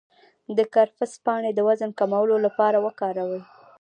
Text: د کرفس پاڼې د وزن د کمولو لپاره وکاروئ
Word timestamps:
د 0.57 0.59
کرفس 0.73 1.11
پاڼې 1.25 1.51
د 1.55 1.59
وزن 1.67 1.89
د 1.91 1.95
کمولو 1.99 2.35
لپاره 2.45 2.77
وکاروئ 2.85 3.41